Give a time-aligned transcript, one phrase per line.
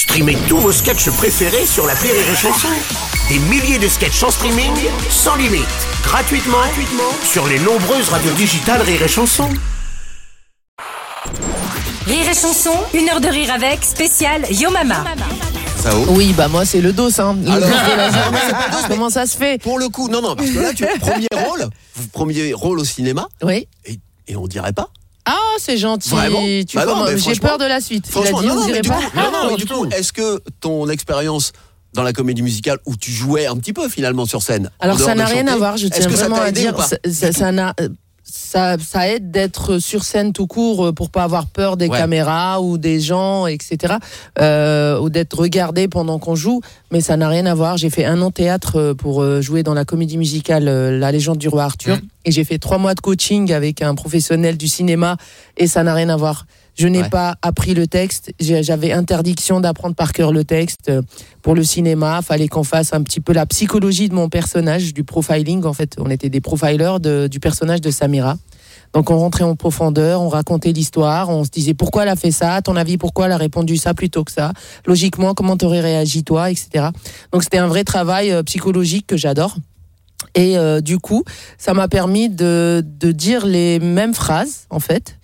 [0.00, 2.68] Streamez tous vos sketchs préférés sur la Rire et Chanson.
[3.28, 4.72] Des milliers de sketchs en streaming,
[5.10, 5.66] sans limite,
[6.02, 9.46] gratuitement, gratuitement sur les nombreuses radios digitales Rire et Chanson.
[12.06, 15.04] Rire et chanson, une heure de rire avec, spécial Yo Mama.
[16.08, 17.36] Oui, bah moi c'est le dos, hein.
[17.44, 18.38] Le Alors- dos de la journée.
[18.46, 20.48] C'est pas le dos, mais- Comment ça se fait Pour le coup, non, non, parce
[20.50, 21.68] que là, tu premier rôle,
[22.12, 23.68] premier rôle au cinéma, Oui.
[23.84, 24.88] et, et on dirait pas.
[25.32, 26.10] Ah, c'est gentil.
[26.10, 26.84] Vraiment Tu Bah
[27.16, 28.06] J'ai peur de la suite.
[28.08, 28.94] Il a Franchement, dit, non, on non, mais du pas.
[28.96, 31.52] coup, non, non, mais du coup, est-ce que ton expérience
[31.94, 35.14] dans la comédie musicale où tu jouais un petit peu finalement sur scène Alors ça
[35.14, 36.74] n'a rien à voir, je est-ce tiens que ça vraiment à dire.
[37.10, 37.88] Ça, n'a- euh,
[38.22, 41.98] ça, ça aide d'être sur scène tout court euh, pour pas avoir peur des Ouais.
[41.98, 43.94] caméras ou des gens, etc.
[44.40, 46.60] euh, ou d'être regardé pendant qu'on joue,
[46.92, 47.76] mais ça n'a rien à voir.
[47.76, 51.64] J'ai fait un an théâtre pour jouer dans la comédie musicale La légende du roi
[51.64, 52.00] Arthur, Mmh.
[52.30, 55.16] Et j'ai fait trois mois de coaching avec un professionnel du cinéma,
[55.56, 56.46] et ça n'a rien à voir.
[56.76, 57.08] Je n'ai Ouais.
[57.10, 58.32] pas appris le texte.
[58.38, 60.88] J'avais interdiction d'apprendre par cœur le texte.
[60.88, 61.02] Euh,
[61.42, 65.02] Pour le cinéma, fallait qu'on fasse un petit peu la psychologie de mon personnage, du
[65.04, 65.64] profiling.
[65.64, 68.36] En fait, on était des profilers de- du personnage de Samira.
[68.92, 72.30] Donc on rentrait en profondeur, on racontait l'histoire, on se disait pourquoi elle a fait
[72.32, 74.52] ça, à ton avis pourquoi elle a répondu ça plutôt que ça,
[74.84, 76.88] logiquement comment t'aurais réagi toi, etc.
[77.32, 79.56] Donc c'était un vrai travail euh, psychologique que j'adore.
[80.34, 81.24] Et euh, du coup,
[81.58, 85.16] ça m'a permis de, de dire les mêmes phrases, en fait,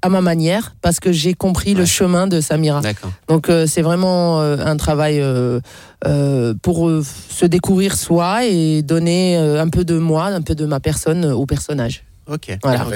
[0.00, 2.80] à ma manière, parce que j'ai compris le chemin de Samira.
[2.80, 3.10] D'accord.
[3.26, 5.58] Donc euh, c'est vraiment euh, un travail euh,
[6.06, 10.54] euh, pour euh, se découvrir soi et donner euh, un peu de moi, un peu
[10.54, 12.04] de ma personne euh, au personnage.
[12.30, 12.56] Ok.
[12.62, 12.86] Voilà.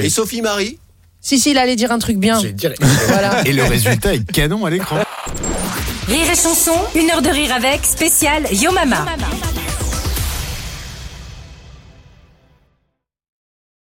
[0.00, 0.08] Et est...
[0.08, 0.78] Sophie Marie,
[1.20, 2.40] Si, si, il allait dire un truc bien.
[2.40, 2.74] Dire-
[3.08, 3.42] Voilà.
[3.46, 4.98] Et le résultat est canon à l'écran.
[6.06, 9.04] Rire et chanson, une heure de rire avec, spécial Yo Mama.